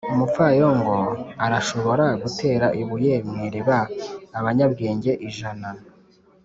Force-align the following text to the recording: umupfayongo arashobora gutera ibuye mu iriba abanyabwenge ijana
umupfayongo 0.13 0.95
arashobora 1.45 2.05
gutera 2.21 2.67
ibuye 2.81 3.13
mu 3.27 3.35
iriba 3.47 3.77
abanyabwenge 4.39 5.11
ijana 5.29 5.69